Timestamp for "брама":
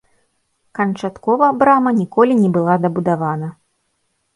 1.61-1.95